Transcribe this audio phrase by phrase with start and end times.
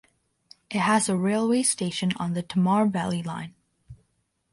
[0.71, 3.53] It has a railway station on the Tamar Valley Line.